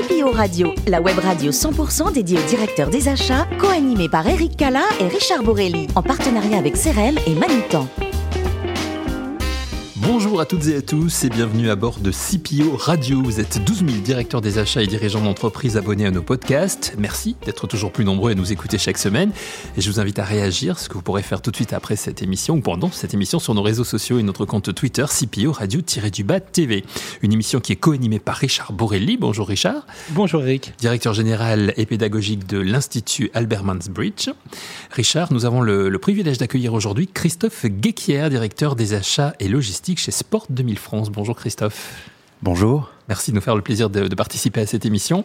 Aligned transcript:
CPO 0.00 0.30
Radio, 0.30 0.72
la 0.86 1.02
web 1.02 1.18
radio 1.18 1.52
100% 1.52 2.14
dédiée 2.14 2.38
aux 2.38 2.48
directeurs 2.48 2.88
des 2.88 3.06
achats, 3.08 3.46
co-animée 3.60 4.08
par 4.08 4.26
Eric 4.26 4.56
Cala 4.56 4.84
et 4.98 5.08
Richard 5.08 5.42
Borelli, 5.42 5.88
en 5.94 6.02
partenariat 6.02 6.56
avec 6.56 6.74
CRM 6.74 7.18
et 7.26 7.34
Manitan. 7.34 7.86
Bonjour 10.12 10.40
à 10.40 10.44
toutes 10.44 10.66
et 10.66 10.74
à 10.74 10.82
tous 10.82 11.22
et 11.22 11.28
bienvenue 11.28 11.70
à 11.70 11.76
bord 11.76 12.00
de 12.00 12.10
CPO 12.10 12.76
Radio. 12.76 13.22
Vous 13.22 13.38
êtes 13.38 13.64
12 13.64 13.86
000 13.86 13.90
directeurs 13.98 14.40
des 14.40 14.58
achats 14.58 14.82
et 14.82 14.88
dirigeants 14.88 15.20
d'entreprise 15.20 15.76
abonnés 15.76 16.04
à 16.04 16.10
nos 16.10 16.20
podcasts. 16.20 16.96
Merci 16.98 17.36
d'être 17.46 17.68
toujours 17.68 17.92
plus 17.92 18.04
nombreux 18.04 18.32
à 18.32 18.34
nous 18.34 18.50
écouter 18.50 18.76
chaque 18.76 18.98
semaine. 18.98 19.30
Et 19.76 19.80
je 19.80 19.88
vous 19.88 20.00
invite 20.00 20.18
à 20.18 20.24
réagir, 20.24 20.80
ce 20.80 20.88
que 20.88 20.94
vous 20.94 21.02
pourrez 21.02 21.22
faire 21.22 21.40
tout 21.40 21.52
de 21.52 21.56
suite 21.56 21.72
après 21.72 21.94
cette 21.94 22.22
émission 22.22 22.56
ou 22.56 22.60
pendant 22.60 22.90
cette 22.90 23.14
émission 23.14 23.38
sur 23.38 23.54
nos 23.54 23.62
réseaux 23.62 23.84
sociaux 23.84 24.18
et 24.18 24.24
notre 24.24 24.46
compte 24.46 24.74
Twitter 24.74 25.04
CPO 25.04 25.52
Radio-du-Bas 25.52 26.40
TV. 26.40 26.84
Une 27.22 27.32
émission 27.32 27.60
qui 27.60 27.70
est 27.70 27.76
co-animée 27.76 28.18
par 28.18 28.34
Richard 28.34 28.72
Borelli. 28.72 29.16
Bonjour 29.16 29.46
Richard. 29.46 29.86
Bonjour 30.08 30.42
Eric. 30.42 30.72
Directeur 30.80 31.14
général 31.14 31.72
et 31.76 31.86
pédagogique 31.86 32.48
de 32.48 32.58
l'Institut 32.58 33.30
Albert 33.32 33.62
Mansbridge. 33.62 34.30
Richard, 34.90 35.32
nous 35.32 35.44
avons 35.44 35.60
le, 35.60 35.88
le 35.88 35.98
privilège 36.00 36.38
d'accueillir 36.38 36.74
aujourd'hui 36.74 37.06
Christophe 37.06 37.66
Guéquière, 37.66 38.28
directeur 38.28 38.74
des 38.74 38.94
achats 38.94 39.34
et 39.38 39.46
logistique 39.46 39.99
chez 40.00 40.12
Sport 40.12 40.46
2000 40.48 40.78
France. 40.78 41.10
Bonjour 41.10 41.36
Christophe. 41.36 42.10
Bonjour. 42.42 42.90
Merci 43.08 43.32
de 43.32 43.36
nous 43.36 43.42
faire 43.42 43.54
le 43.54 43.60
plaisir 43.60 43.90
de, 43.90 44.08
de 44.08 44.14
participer 44.14 44.62
à 44.62 44.66
cette 44.66 44.86
émission. 44.86 45.24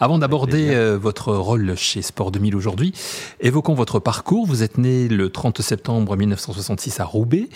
Avant 0.00 0.18
d'aborder 0.18 0.70
euh, 0.70 0.98
votre 0.98 1.32
rôle 1.32 1.76
chez 1.76 2.02
Sport 2.02 2.32
2000 2.32 2.56
aujourd'hui, 2.56 2.92
évoquons 3.38 3.74
votre 3.74 4.00
parcours. 4.00 4.44
Vous 4.44 4.64
êtes 4.64 4.76
né 4.76 5.06
le 5.06 5.30
30 5.30 5.62
septembre 5.62 6.16
1966 6.16 6.98
à 6.98 7.04
Roubaix. 7.04 7.48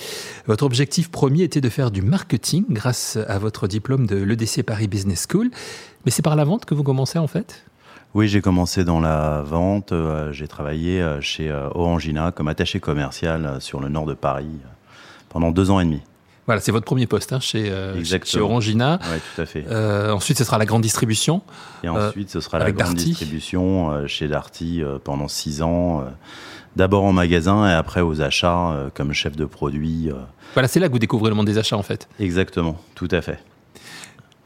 Votre 0.47 0.65
objectif 0.65 1.11
premier 1.11 1.43
était 1.43 1.61
de 1.61 1.69
faire 1.69 1.91
du 1.91 2.01
marketing 2.01 2.65
grâce 2.71 3.19
à 3.27 3.41
votre 3.41 3.67
diplôme 3.67 4.07
de 4.07 4.17
l'EDC 4.17 4.63
Paris 4.63 4.87
Business 4.87 5.27
School. 5.29 5.51
Mais 6.05 6.13
c'est 6.13 6.23
par 6.23 6.37
la 6.37 6.45
vente 6.45 6.65
que 6.65 6.75
vous 6.75 6.85
commencez 6.85 7.19
en 7.19 7.27
fait? 7.27 7.65
Oui, 8.15 8.29
j'ai 8.29 8.41
commencé 8.41 8.85
dans 8.85 9.01
la 9.01 9.43
vente. 9.43 9.91
Euh, 9.91 10.31
j'ai 10.31 10.47
travaillé 10.47 11.03
euh, 11.03 11.21
chez 11.21 11.51
Orangina 11.75 12.31
comme 12.31 12.47
attaché 12.47 12.79
commercial 12.79 13.57
sur 13.61 13.81
le 13.81 13.89
nord 13.89 14.07
de 14.07 14.15
Paris 14.15 14.61
pendant 15.29 15.51
deux 15.51 15.71
ans 15.71 15.81
et 15.81 15.85
demi. 15.85 16.03
Voilà, 16.47 16.61
c'est 16.61 16.73
votre 16.73 16.85
premier 16.85 17.07
poste 17.07 17.33
hein, 17.33 17.41
chez, 17.41 17.71
euh, 17.71 18.03
chez, 18.03 18.41
Orangina. 18.41 18.99
Oui, 19.03 19.19
tout 19.35 19.43
à 19.43 19.47
fait. 19.47 19.65
Euh, 19.69 20.11
ensuite, 20.11 20.39
ce 20.39 20.45
sera 20.45 20.59
la 20.59 20.67
grande 20.67 20.83
distribution. 20.83 21.43
Et 21.85 21.89
euh, 21.89 22.09
ensuite, 22.09 22.31
ce 22.31 22.41
sera 22.41 22.59
la 22.59 22.73
grande 22.73 22.95
Darty. 22.95 23.11
distribution 23.11 23.93
euh, 23.93 24.07
chez 24.09 24.27
Darty 24.27 24.83
pendant 25.05 25.29
six 25.29 25.63
ans. 25.63 26.05
D'abord 26.75 27.05
en 27.05 27.13
magasin 27.13 27.69
et 27.69 27.73
après 27.73 28.01
aux 28.01 28.23
achats 28.23 28.91
comme 28.95 29.13
chef 29.13 29.37
de 29.37 29.45
produit. 29.45 30.11
Voilà, 30.55 30.69
c'est 30.69 30.81
là 30.81 30.89
que 30.89 30.93
vous 30.93 30.99
découvrez 30.99 31.29
le 31.29 31.37
monde 31.37 31.47
des 31.47 31.59
achats 31.59 31.77
en 31.77 31.83
fait. 31.83 32.09
Exactement, 32.19 32.81
tout 32.95 33.09
à 33.11 33.21
fait. 33.21 33.39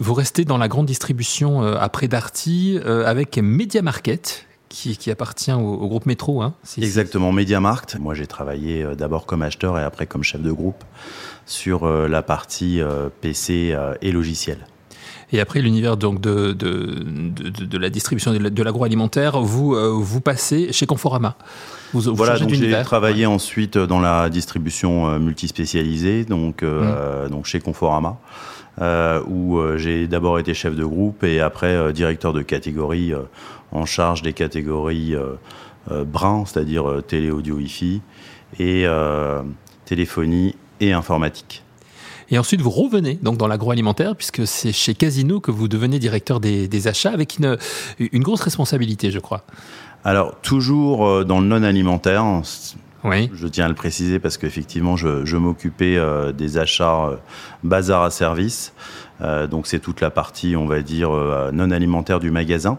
Vous 0.01 0.13
restez 0.13 0.45
dans 0.45 0.59
la 0.59 0.69
grande 0.69 0.87
distribution 0.87 1.63
après 1.63 2.09
Darty 2.09 2.81
avec 2.85 3.39
Media 3.39 3.81
Market 3.81 4.47
qui, 4.69 4.97
qui 4.97 5.11
appartient 5.11 5.53
au, 5.53 5.59
au 5.75 5.89
groupe 5.89 6.07
Métro. 6.07 6.43
Hein, 6.43 6.55
si- 6.65 6.83
Exactement, 6.83 7.33
MediaMarkt. 7.33 7.99
Moi, 7.99 8.15
j'ai 8.15 8.27
travaillé 8.27 8.83
euh, 8.83 8.95
d'abord 8.95 9.27
comme 9.27 9.43
acheteur 9.43 9.79
et 9.79 9.83
après 9.83 10.07
comme 10.07 10.23
chef 10.23 10.41
de 10.43 10.53
groupe 10.53 10.83
sur 11.47 11.85
euh, 11.85 12.09
la 12.09 12.23
partie 12.23 12.81
euh, 12.81 13.09
PC 13.21 13.77
et 14.03 14.13
logiciel. 14.13 14.59
Et 15.33 15.41
après 15.41 15.61
l'univers 15.61 15.97
donc 15.97 16.21
de, 16.21 16.53
de, 16.53 17.03
de, 17.05 17.49
de- 17.51 17.65
de 17.65 17.79
la 17.79 17.91
distribution 17.91 18.33
de 18.33 18.39
la- 18.39 18.51
de 18.51 18.63
l'agroalimentaire, 18.63 19.41
vous 19.41 19.75
vous 20.03 20.21
passez 20.21 20.73
chez 20.73 20.87
Conforama. 20.87 21.35
Vous, 21.93 22.01
vous 22.03 22.15
Voilà, 22.15 22.39
donc 22.39 22.51
j'ai 22.51 22.71
travaillé 22.83 23.27
ensuite 23.27 23.77
dans 23.77 23.99
la 24.01 24.29
distribution 24.29 25.19
multispécialisée, 25.19 26.25
donc, 26.25 26.63
euh, 26.63 26.81
Mm. 26.83 26.95
euh, 26.97 27.29
donc 27.29 27.47
chez 27.47 27.59
Conforama, 27.61 28.19
où 29.27 29.59
euh, 29.59 29.79
j'ai 29.79 30.07
d'abord 30.07 30.39
été 30.39 30.53
chef 30.55 30.77
de 30.77 30.85
groupe 30.85 31.25
et 31.25 31.41
après 31.41 31.75
euh, 31.75 31.93
directeur 31.93 32.33
de 32.33 32.43
catégorie 32.43 33.13
euh, 33.13 33.23
en 33.73 33.87
charge 33.87 34.23
des 34.23 34.33
catégories 34.33 35.15
euh, 35.15 35.35
euh, 35.91 36.05
brun, 36.05 36.45
c'est-à-dire 36.47 36.89
euh, 36.89 37.01
télé, 37.01 37.31
audio, 37.31 37.57
Wi-Fi, 37.57 38.03
et 38.59 38.87
euh, 38.87 39.43
téléphonie 39.85 40.55
et 40.81 40.93
informatique. 40.93 41.63
Et 42.31 42.39
ensuite 42.39 42.61
vous 42.61 42.71
revenez 42.71 43.19
donc 43.23 43.37
dans 43.39 43.47
l'agroalimentaire 43.47 44.17
puisque 44.17 44.47
c'est 44.47 44.73
chez 44.73 44.95
Casino 44.95 45.41
que 45.41 45.51
vous 45.51 45.69
devenez 45.69 45.99
directeur 45.99 46.41
des, 46.41 46.69
des 46.69 46.89
achats 46.89 47.13
avec 47.13 47.39
une, 47.39 47.57
une 47.99 48.23
grosse 48.23 48.41
responsabilité, 48.43 49.11
je 49.11 49.21
crois. 49.21 49.45
Alors, 50.05 50.37
toujours 50.41 51.07
euh, 51.07 51.25
dans 51.25 51.41
le 51.41 51.47
non-alimentaire, 51.47 52.43
Je 53.35 53.47
tiens 53.47 53.67
à 53.67 53.69
le 53.69 53.75
préciser 53.75 54.19
parce 54.19 54.37
qu'effectivement, 54.37 54.97
je, 54.97 55.37
m'occupais 55.37 55.97
euh, 55.97 56.33
des 56.33 56.59
achats 56.59 57.07
euh, 57.07 57.17
bazar 57.63 58.03
à 58.03 58.11
service. 58.11 58.73
Euh, 59.21 59.47
donc, 59.47 59.67
c'est 59.67 59.79
toute 59.79 60.01
la 60.01 60.11
partie, 60.11 60.57
on 60.57 60.67
va 60.67 60.83
dire, 60.83 61.11
non 61.53 61.71
alimentaire 61.71 62.21
du 62.21 62.31
magasin. 62.31 62.79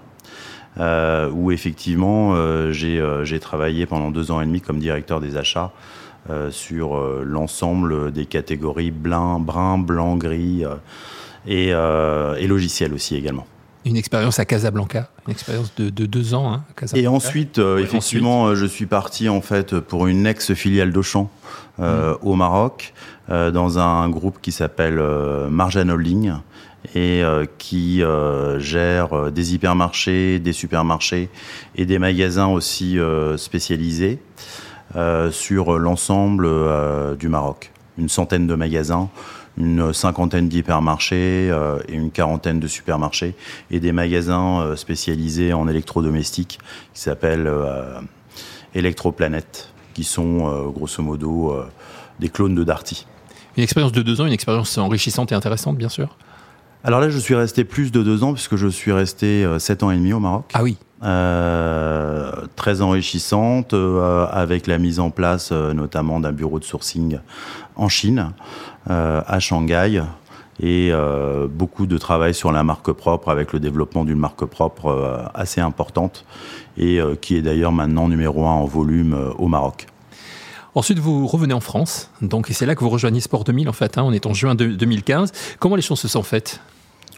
Où 0.79 1.51
effectivement, 1.51 2.35
j'ai 2.71 3.39
travaillé 3.39 3.87
pendant 3.87 4.11
deux 4.11 4.29
ans 4.29 4.41
et 4.41 4.45
demi 4.45 4.61
comme 4.61 4.79
directeur 4.79 5.19
des 5.19 5.35
achats 5.35 5.71
sur 6.51 6.99
l'ensemble 7.23 8.11
des 8.11 8.27
catégories 8.27 8.91
blin, 8.91 9.39
brun, 9.39 9.79
blanc, 9.79 10.17
gris 10.17 10.65
et, 11.47 11.69
et 11.69 12.47
logiciel 12.47 12.93
aussi 12.93 13.15
également. 13.15 13.47
Une 13.87 13.95
expérience 13.95 14.37
à 14.37 14.43
Casablanca, 14.43 15.09
une 15.27 15.31
expérience 15.31 15.73
de, 15.75 15.89
de 15.89 16.05
deux 16.05 16.33
ans 16.33 16.51
hein, 16.51 16.63
à 16.69 16.73
Casablanca. 16.79 17.03
Et 17.03 17.07
ensuite, 17.07 17.57
euh, 17.57 17.77
effectivement, 17.77 18.47
euh, 18.47 18.55
je 18.55 18.65
suis 18.65 18.85
parti 18.85 19.29
en 19.29 19.39
fait 19.39 19.79
pour 19.79 20.07
une 20.07 20.27
ex-filiale 20.27 20.91
d'Auchan 20.91 21.31
euh, 21.79 22.13
Mm. 22.13 22.17
au 22.23 22.35
Maroc, 22.35 22.93
euh, 23.29 23.49
dans 23.49 23.79
un 23.79 24.09
groupe 24.09 24.39
qui 24.41 24.51
s'appelle 24.51 25.01
Marjan 25.49 25.87
Holding 25.87 26.33
et 26.95 27.23
qui 27.57 28.01
gère 28.57 29.31
des 29.31 29.53
hypermarchés, 29.53 30.39
des 30.39 30.53
supermarchés 30.53 31.29
et 31.75 31.85
des 31.85 31.99
magasins 31.99 32.47
aussi 32.47 32.97
spécialisés 33.35 34.19
sur 35.31 35.79
l'ensemble 35.79 36.47
du 37.17 37.29
Maroc. 37.29 37.71
Une 37.97 38.09
centaine 38.09 38.47
de 38.47 38.55
magasins, 38.55 39.09
une 39.57 39.93
cinquantaine 39.93 40.47
d'hypermarchés 40.47 41.49
euh, 41.51 41.79
et 41.87 41.93
une 41.93 42.11
quarantaine 42.11 42.59
de 42.59 42.67
supermarchés 42.67 43.35
et 43.71 43.79
des 43.79 43.91
magasins 43.91 44.61
euh, 44.61 44.75
spécialisés 44.75 45.53
en 45.53 45.67
électrodomestiques 45.67 46.59
qui 46.93 47.01
s'appellent 47.01 47.47
euh, 47.47 47.99
Electroplanet, 48.75 49.69
qui 49.93 50.03
sont 50.03 50.71
grosso 50.71 51.01
modo 51.01 51.55
des 52.19 52.29
clones 52.29 52.53
de 52.53 52.63
Darty. 52.63 53.07
Une 53.55 53.63
expérience 53.63 53.91
de 53.91 54.03
deux 54.03 54.21
ans, 54.21 54.27
une 54.27 54.33
expérience 54.33 54.77
enrichissante 54.77 55.31
et 55.31 55.35
intéressante, 55.35 55.77
bien 55.77 55.89
sûr? 55.89 56.15
Alors 56.83 56.99
là, 56.99 57.09
je 57.09 57.17
suis 57.17 57.33
resté 57.33 57.63
plus 57.63 57.91
de 57.91 58.03
deux 58.03 58.23
ans 58.23 58.33
puisque 58.33 58.55
je 58.55 58.67
suis 58.67 58.91
resté 58.91 59.47
sept 59.57 59.81
ans 59.81 59.89
et 59.89 59.95
demi 59.95 60.13
au 60.13 60.19
Maroc. 60.19 60.51
Ah 60.53 60.61
oui. 60.61 60.77
Euh, 61.03 62.31
très 62.55 62.81
enrichissante 62.81 63.75
euh, 63.75 64.25
avec 64.31 64.65
la 64.65 64.79
mise 64.79 64.99
en 64.99 65.11
place 65.11 65.49
euh, 65.51 65.71
notamment 65.71 66.19
d'un 66.19 66.31
bureau 66.31 66.57
de 66.57 66.63
sourcing 66.63 67.19
en 67.75 67.87
Chine, 67.87 68.31
à 68.89 69.39
Shanghai, 69.39 70.01
et 70.59 70.89
euh, 70.91 71.47
beaucoup 71.47 71.85
de 71.85 71.97
travail 71.97 72.33
sur 72.33 72.51
la 72.51 72.63
marque 72.63 72.91
propre 72.91 73.29
avec 73.29 73.53
le 73.53 73.59
développement 73.59 74.03
d'une 74.05 74.17
marque 74.17 74.43
propre 74.45 74.87
euh, 74.87 75.17
assez 75.35 75.61
importante 75.61 76.25
et 76.77 76.99
euh, 76.99 77.15
qui 77.15 77.35
est 77.35 77.41
d'ailleurs 77.43 77.71
maintenant 77.71 78.07
numéro 78.07 78.43
un 78.47 78.51
en 78.53 78.65
volume 78.65 79.13
euh, 79.13 79.29
au 79.37 79.47
Maroc. 79.47 79.85
Ensuite, 80.73 80.99
vous 80.99 81.27
revenez 81.27 81.53
en 81.53 81.59
France, 81.59 82.09
donc 82.21 82.49
et 82.49 82.53
c'est 82.53 82.65
là 82.65 82.75
que 82.75 82.81
vous 82.81 82.89
rejoignez 82.89 83.19
Sport 83.19 83.43
2000 83.43 83.69
en 83.69 83.73
fait. 83.73 83.97
hein, 83.97 84.03
on 84.05 84.13
est 84.13 84.25
en 84.25 84.33
juin 84.33 84.55
de- 84.55 84.67
2015. 84.67 85.31
Comment 85.59 85.75
les 85.75 85.81
choses 85.81 85.99
se 85.99 86.07
sont 86.07 86.23
faites? 86.23 86.59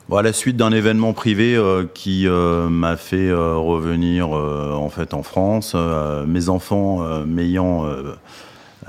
Bon, 0.10 0.18
à 0.18 0.22
la 0.22 0.34
suite 0.34 0.58
d'un 0.58 0.72
événement 0.72 1.14
privé 1.14 1.56
euh, 1.56 1.86
qui 1.94 2.28
euh, 2.28 2.68
m'a 2.68 2.98
fait 2.98 3.30
euh, 3.30 3.56
revenir 3.56 4.36
euh, 4.36 4.74
en 4.74 4.90
fait 4.90 5.14
en 5.14 5.24
France, 5.24 5.74
euh, 5.76 6.26
mes 6.26 6.50
enfants 6.50 7.04
euh, 7.04 7.26
m'ayant 7.26 7.86
euh, 7.86 8.16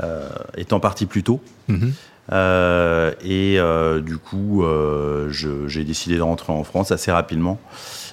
euh, 0.02 0.28
étant 0.56 0.80
partis 0.80 1.06
plus 1.06 1.22
tôt. 1.22 1.40
Mhm. 1.68 1.92
Euh, 2.32 3.12
et 3.24 3.58
euh, 3.58 4.00
du 4.00 4.18
coup, 4.18 4.62
euh, 4.62 5.30
j'ai 5.30 5.84
décidé 5.84 6.16
de 6.16 6.22
rentrer 6.22 6.52
en 6.52 6.64
France 6.64 6.92
assez 6.92 7.10
rapidement. 7.10 7.58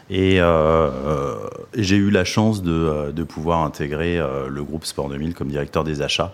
Et 0.09 0.39
j'ai 1.75 1.97
eu 1.97 2.09
la 2.09 2.23
chance 2.23 2.63
de, 2.63 3.11
de 3.11 3.23
pouvoir 3.23 3.63
intégrer 3.63 4.21
le 4.47 4.63
groupe 4.63 4.85
Sport 4.85 5.09
2000 5.09 5.33
comme 5.33 5.49
directeur 5.49 5.83
des 5.83 6.01
achats. 6.01 6.33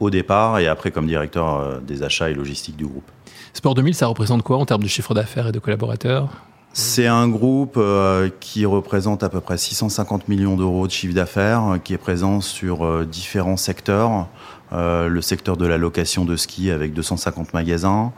Au 0.00 0.10
départ 0.10 0.58
et 0.58 0.66
après 0.66 0.90
comme 0.90 1.06
directeur 1.06 1.80
des 1.80 2.02
achats 2.02 2.30
et 2.30 2.34
logistique 2.34 2.76
du 2.76 2.86
groupe. 2.86 3.08
Sport 3.52 3.74
2000, 3.74 3.94
ça 3.94 4.08
représente 4.08 4.42
quoi 4.42 4.58
en 4.58 4.66
termes 4.66 4.82
de 4.82 4.88
chiffre 4.88 5.14
d'affaires 5.14 5.48
et 5.48 5.52
de 5.52 5.58
collaborateurs? 5.60 6.28
C'est 6.72 7.06
un 7.06 7.28
groupe 7.28 7.76
euh, 7.76 8.28
qui 8.40 8.64
représente 8.66 9.22
à 9.22 9.28
peu 9.28 9.40
près 9.40 9.58
650 9.58 10.28
millions 10.28 10.56
d'euros 10.56 10.86
de 10.86 10.92
chiffre 10.92 11.14
d'affaires, 11.14 11.64
euh, 11.64 11.78
qui 11.78 11.94
est 11.94 11.98
présent 11.98 12.40
sur 12.40 12.84
euh, 12.84 13.04
différents 13.04 13.56
secteurs. 13.56 14.28
Le 14.70 15.20
secteur 15.22 15.56
de 15.56 15.66
la 15.66 15.78
location 15.78 16.26
de 16.26 16.36
ski 16.36 16.70
avec 16.70 16.92
250 16.92 17.54
magasins, 17.54 18.12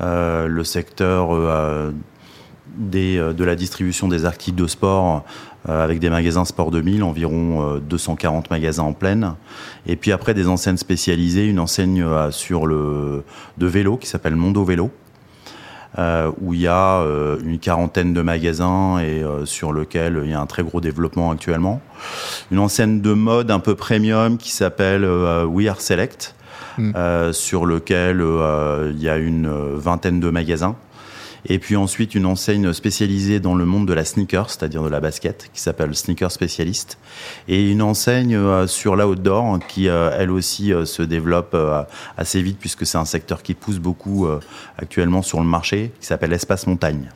le 0.00 0.64
secteur 0.64 1.28
de 2.76 3.44
la 3.44 3.54
distribution 3.54 4.08
des 4.08 4.24
articles 4.24 4.60
de 4.60 4.66
sport 4.66 5.22
avec 5.68 6.00
des 6.00 6.10
magasins 6.10 6.44
Sport 6.44 6.70
2000, 6.70 7.02
environ 7.02 7.76
euh, 7.76 7.80
240 7.80 8.50
magasins 8.50 8.82
en 8.82 8.92
pleine. 8.92 9.34
Et 9.86 9.96
puis 9.96 10.12
après 10.12 10.34
des 10.34 10.48
enseignes 10.48 10.76
spécialisées, 10.76 11.46
une 11.46 11.60
enseigne 11.60 12.04
sur 12.30 12.66
le, 12.66 13.24
de 13.58 13.66
vélo 13.66 13.96
qui 13.96 14.08
s'appelle 14.08 14.36
Mondo 14.36 14.64
Vélo. 14.64 14.90
Où 15.98 16.54
il 16.54 16.60
y 16.60 16.68
a 16.68 17.04
une 17.44 17.58
quarantaine 17.58 18.12
de 18.12 18.22
magasins 18.22 18.98
et 18.98 19.22
sur 19.44 19.72
lequel 19.72 20.20
il 20.24 20.30
y 20.30 20.34
a 20.34 20.40
un 20.40 20.46
très 20.46 20.62
gros 20.62 20.80
développement 20.80 21.30
actuellement. 21.30 21.80
Une 22.50 22.58
enseigne 22.58 23.00
de 23.00 23.12
mode 23.12 23.50
un 23.50 23.60
peu 23.60 23.74
premium 23.74 24.38
qui 24.38 24.50
s'appelle 24.50 25.04
We 25.04 25.68
Are 25.68 25.80
Select, 25.80 26.34
mm. 26.78 27.32
sur 27.32 27.66
lequel 27.66 28.24
il 28.90 29.02
y 29.02 29.08
a 29.08 29.16
une 29.16 29.50
vingtaine 29.76 30.20
de 30.20 30.30
magasins. 30.30 30.76
Et 31.46 31.58
puis 31.58 31.76
ensuite 31.76 32.14
une 32.14 32.26
enseigne 32.26 32.72
spécialisée 32.72 33.40
dans 33.40 33.54
le 33.54 33.64
monde 33.64 33.86
de 33.88 33.92
la 33.92 34.04
sneaker, 34.04 34.48
c'est-à-dire 34.48 34.82
de 34.82 34.88
la 34.88 35.00
basket, 35.00 35.50
qui 35.52 35.60
s'appelle 35.60 35.94
Sneaker 35.94 36.30
Spécialiste. 36.30 36.98
Et 37.48 37.70
une 37.70 37.82
enseigne 37.82 38.36
euh, 38.36 38.66
sur 38.66 38.94
l'outdoor 38.94 39.58
qui, 39.66 39.88
euh, 39.88 40.14
elle 40.16 40.30
aussi, 40.30 40.72
euh, 40.72 40.84
se 40.84 41.02
développe 41.02 41.56
assez 42.16 42.42
vite 42.42 42.58
puisque 42.58 42.86
c'est 42.86 42.98
un 42.98 43.04
secteur 43.04 43.42
qui 43.42 43.54
pousse 43.54 43.78
beaucoup 43.78 44.26
actuellement 44.78 45.22
sur 45.22 45.40
le 45.40 45.46
marché, 45.46 45.92
qui 46.00 46.06
s'appelle 46.06 46.32
Espace 46.32 46.66
Montagne. 46.66 47.10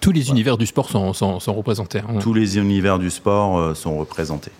Tous 0.00 0.12
les 0.12 0.28
univers 0.28 0.58
du 0.58 0.66
sport 0.66 0.90
sont, 0.90 1.12
sont, 1.12 1.54
représentés. 1.54 2.00
Hein. 2.00 2.18
Tous 2.20 2.34
les 2.34 2.58
univers 2.58 2.98
du 2.98 3.10
sport 3.10 3.76
sont 3.76 3.98
représentés. 3.98 4.50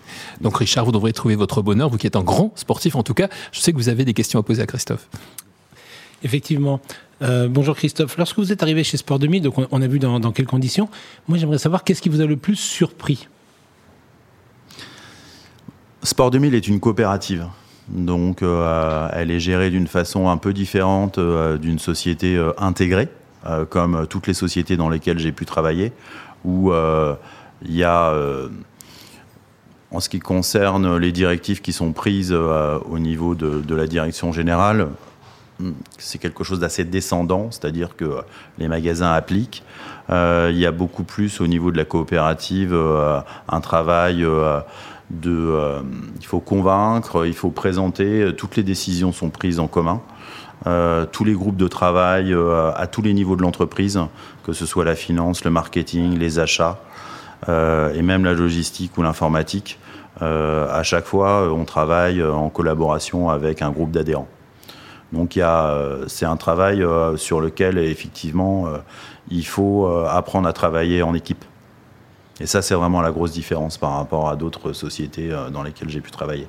Donc 0.41 0.57
Richard, 0.57 0.85
vous 0.85 0.93
devrez 0.93 1.13
trouver 1.13 1.37
votre 1.37 1.63
bonheur, 1.63 1.89
vous 1.89 1.99
qui 1.99 2.07
êtes 2.07 2.17
un 2.17 2.23
grand 2.23 2.53
sportif 2.57 2.97
en 2.97 3.03
tout 3.03 3.15
cas. 3.15 3.29
Je 3.53 3.61
sais 3.61 3.73
que 3.73 3.77
vous 3.77 3.89
avez 3.89 4.05
des 4.05 4.15
questions 4.15 4.41
à 4.41 4.43
poser 4.43 4.63
à 4.63 4.67
Christophe. 4.67 5.09
Effectivement. 6.23 6.81
Euh, 7.23 7.49
bonjour 7.49 7.77
Christophe. 7.77 8.17
Lorsque 8.17 8.39
vous 8.39 8.53
êtes 8.53 8.63
arrivé 8.63 8.85
chez 8.85 8.97
Sport 8.97 9.19
2000, 9.19 9.43
donc 9.43 9.55
on, 9.71 9.83
a 9.83 9.87
vu 9.87 9.99
dans, 9.99 10.21
quelles 10.33 10.47
conditions, 10.47 10.89
moi 11.29 11.39
j'aimerais 11.39 11.59
savoir 11.59 11.85
qu'est-ce 11.85 12.03
qui 12.03 12.09
vous 12.09 12.21
a 12.21 12.27
le 12.27 12.37
plus 12.37 12.57
surpris? 12.57 13.29
Sport 16.03 16.31
2000 16.31 16.55
est 16.55 16.67
une 16.67 16.81
coopérative. 16.81 17.47
Donc 17.89 18.43
euh, 18.43 19.09
elle 19.13 19.31
est 19.31 19.41
gérée 19.41 19.71
d'une 19.71 19.87
façon 19.87 20.29
un 20.29 20.37
peu 20.37 20.53
différente 20.53 21.19
euh, 21.19 21.59
d'une 21.59 21.79
société 21.79 22.43
intégrée, 22.59 23.09
comme 23.71 24.07
toutes 24.09 24.27
les 24.27 24.35
sociétés 24.35 24.77
dans 24.77 24.89
lesquelles 24.89 25.19
j'ai 25.19 25.33
pu 25.33 25.47
travailler, 25.47 25.93
où 26.45 26.73
il 26.73 27.75
y 27.75 27.85
a 27.85 28.15
en 29.91 30.01
ce 30.01 30.09
qui 30.09 30.21
concerne 30.21 30.97
les 30.99 31.11
directives 31.11 31.63
qui 31.63 31.73
sont 31.73 31.93
prises 31.93 32.33
au 32.33 32.99
niveau 32.99 33.35
de, 33.35 33.75
la 33.75 33.87
direction 33.87 34.31
générale, 34.31 34.89
c'est 35.99 36.19
quelque 36.19 36.45
chose 36.45 36.61
d'assez 36.61 36.85
descendant, 36.85 37.51
c'est-à-dire 37.51 37.97
que 37.97 38.23
les 38.59 38.69
magasins 38.69 39.12
appliquent. 39.12 39.62
Euh, 40.11 40.51
il 40.53 40.59
y 40.59 40.67
a 40.67 40.73
beaucoup 40.73 41.05
plus 41.05 41.41
au 41.41 41.47
niveau 41.47 41.71
de 41.71 41.77
la 41.77 41.85
coopérative 41.85 42.73
euh, 42.75 43.21
un 43.49 43.61
travail 43.61 44.25
euh, 44.25 44.61
de. 45.11 45.83
il 46.19 46.27
faut 46.27 46.41
convaincre, 46.41 47.27
il 47.27 47.35
faut 47.35 47.51
présenter. 47.51 48.33
Toutes 48.37 48.57
les 48.57 48.62
décisions 48.62 49.12
sont 49.12 49.31
prises 49.31 49.61
en 49.61 49.67
commun. 49.67 50.01
tous 51.12 51.25
les 51.25 51.35
groupes 51.35 51.57
de 51.57 51.69
travail 51.69 52.35
à 52.77 52.87
tous 52.87 53.03
les 53.03 53.12
niveaux 53.12 53.35
de 53.35 53.43
l'entreprise, 53.43 53.99
que 54.45 54.53
ce 54.53 54.67
soit 54.67 54.85
la 54.85 54.95
finance, 54.95 55.45
le 55.45 55.51
marketing, 55.51 56.17
les 56.19 56.39
achats 56.39 56.79
et 57.49 58.03
même 58.03 58.25
la 58.25 58.35
logistique 58.35 58.97
ou 58.99 59.03
l'informatique. 59.03 59.81
à 60.21 60.83
chaque 60.85 61.07
fois, 61.07 61.53
on 61.53 61.65
travaille 61.65 62.23
en 62.23 62.49
collaboration 62.49 63.31
avec 63.31 63.62
un 63.62 63.71
groupe 63.71 63.91
d'adhérents. 63.91 64.29
Donc 65.12 65.37
euh, 65.37 66.05
c'est 66.07 66.27
un 66.27 66.37
travail 66.37 66.83
euh, 66.83 67.17
sur 67.17 67.41
lequel 67.41 67.79
effectivement 67.79 68.67
euh, 68.67 68.79
il 69.31 69.47
faut 69.47 69.87
apprendre 69.87 70.49
à 70.49 70.53
travailler 70.53 71.03
en 71.03 71.15
équipe. 71.15 71.45
Et 72.41 72.47
ça, 72.47 72.62
c'est 72.62 72.75
vraiment 72.75 73.03
la 73.03 73.11
grosse 73.11 73.33
différence 73.33 73.77
par 73.77 73.93
rapport 73.93 74.29
à 74.29 74.35
d'autres 74.35 74.73
sociétés 74.73 75.31
dans 75.53 75.62
lesquelles 75.62 75.91
j'ai 75.91 76.01
pu 76.01 76.11
travailler. 76.11 76.47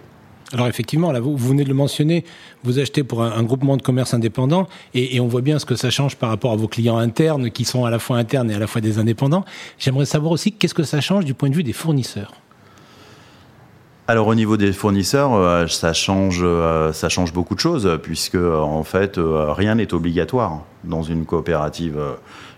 Alors 0.54 0.68
effectivement, 0.68 1.14
vous, 1.20 1.38
venez 1.38 1.64
de 1.64 1.70
le 1.70 1.76
mentionner, 1.76 2.26
vous 2.64 2.80
achetez 2.80 3.04
pour 3.04 3.24
un, 3.24 3.44
groupement 3.44 3.78
de 3.78 3.82
commerce 3.82 4.14
indépendant 4.14 4.68
et, 4.94 5.20
on 5.20 5.28
voit 5.28 5.42
bien 5.42 5.60
ce 5.60 5.66
que 5.66 5.76
ça 5.76 5.90
change 5.90 6.16
par 6.16 6.30
rapport 6.30 6.54
à 6.54 6.56
vos 6.56 6.68
clients 6.68 6.98
internes 6.98 7.52
qui 7.52 7.66
sont 7.66 7.86
à 7.86 7.90
la 7.90 8.00
fois 8.00 8.18
internes 8.18 8.50
et 8.50 8.56
à 8.56 8.60
la 8.60 8.68
fois 8.68 8.82
des 8.82 9.00
indépendants. 9.00 9.46
J'aimerais 9.78 10.06
savoir 10.06 10.32
aussi 10.32 10.54
qu'est-ce 10.54 10.74
que 10.74 10.84
ça 10.84 11.02
change 11.02 11.26
du 11.26 11.34
point 11.34 11.50
de 11.50 11.56
vue 11.56 11.64
des 11.64 11.74
fournisseurs? 11.74 12.34
Alors 14.12 14.28
au 14.28 14.36
niveau 14.36 14.58
des 14.58 14.74
fournisseurs, 14.74 15.34
euh, 15.36 15.68
ça 15.68 15.94
change, 15.94 16.42
euh, 16.44 16.92
ça 16.92 17.08
change 17.08 17.32
beaucoup 17.32 17.56
de 17.56 17.62
choses 17.62 17.98
puisque 18.04 18.36
en 18.36 18.84
fait 18.84 19.18
rien 19.18 19.76
n'est 19.76 19.94
obligatoire 19.94 20.64
dans 20.84 21.02
une 21.02 21.26
coopérative. 21.26 21.98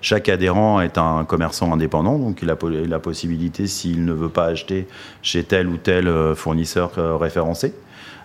Chaque 0.01 0.29
adhérent 0.29 0.81
est 0.81 0.97
un 0.97 1.25
commerçant 1.25 1.71
indépendant, 1.71 2.17
donc 2.17 2.39
il 2.41 2.49
a 2.49 2.57
la 2.87 2.97
possibilité, 2.97 3.67
s'il 3.67 4.03
ne 4.03 4.13
veut 4.13 4.29
pas 4.29 4.45
acheter 4.45 4.87
chez 5.21 5.43
tel 5.43 5.67
ou 5.67 5.77
tel 5.77 6.07
euh, 6.07 6.33
fournisseur 6.33 6.93
référencé, 7.19 7.75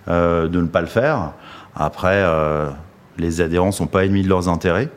de 0.07 0.49
ne 0.49 0.67
pas 0.67 0.81
le 0.81 0.87
faire. 0.87 1.33
Après, 1.77 2.25
les 3.19 3.43
adhérents 3.43 3.67
ne 3.67 3.73
sont 3.73 3.87
pas 3.89 4.07
ennemis 4.07 4.23
de 4.23 4.31
leurs 4.31 4.49
intérêts 4.49 4.89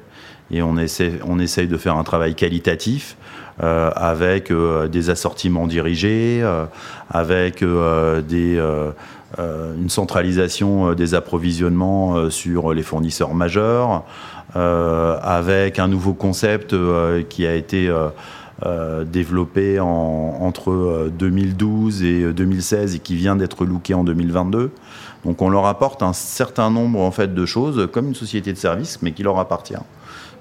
et 0.52 0.62
on 0.62 0.78
essaie, 0.78 1.14
on 1.26 1.40
essaye 1.40 1.68
de 1.68 1.78
faire 1.78 1.96
un 1.98 2.04
travail 2.04 2.36
qualitatif 2.36 3.16
euh, 3.64 3.92
avec 3.96 4.50
euh, 4.50 4.88
des 4.88 5.10
assortiments 5.10 5.68
dirigés, 5.68 6.40
euh, 6.42 6.66
avec 7.10 7.62
une 7.62 8.94
centralisation 9.90 10.94
des 10.94 11.14
approvisionnements 11.14 12.30
sur 12.30 12.74
les 12.74 12.84
fournisseurs 12.84 13.34
majeurs, 13.34 14.04
avec 14.56 15.80
un 15.80 15.88
nouveau 15.88 16.14
concept 16.14 16.76
qui 17.30 17.48
a 17.48 17.56
été 17.56 17.90
développé 19.06 19.80
entre 19.80 21.10
2012 21.18 22.04
et 22.04 22.34
2016 22.34 22.96
et 22.96 23.00
qui 23.00 23.16
vient 23.16 23.38
d'être 23.38 23.64
looké 23.66 23.94
en 23.94 24.04
2022. 24.04 24.72
Donc 25.24 25.42
on 25.42 25.50
leur 25.50 25.66
apporte 25.66 26.04
un 26.04 26.14
certain 26.14 26.70
nombre 26.70 27.00
en 27.00 27.12
fait 27.12 27.34
de 27.34 27.46
choses 27.46 27.88
comme 27.92 28.08
une 28.08 28.16
société 28.16 28.52
de 28.52 28.58
service, 28.58 29.02
mais 29.02 29.14
qui 29.14 29.24
leur 29.24 29.40
appartient 29.40 29.76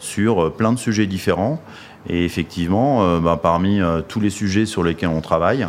sur 0.00 0.52
plein 0.54 0.72
de 0.72 0.78
sujets 0.78 1.06
différents 1.06 1.62
et 2.08 2.24
effectivement, 2.24 3.04
euh, 3.04 3.20
bah, 3.20 3.38
parmi 3.40 3.80
euh, 3.80 4.00
tous 4.06 4.20
les 4.20 4.30
sujets 4.30 4.66
sur 4.66 4.82
lesquels 4.82 5.10
on 5.10 5.20
travaille, 5.20 5.66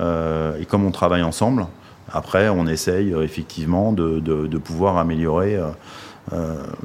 euh, 0.00 0.58
et 0.60 0.64
comme 0.64 0.84
on 0.84 0.90
travaille 0.90 1.22
ensemble, 1.22 1.66
après, 2.10 2.48
on 2.48 2.66
essaye 2.66 3.12
effectivement 3.22 3.92
de, 3.92 4.58
pouvoir 4.58 4.96
améliorer 4.96 5.58